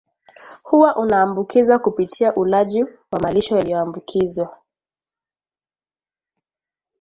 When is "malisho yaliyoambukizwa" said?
3.19-4.57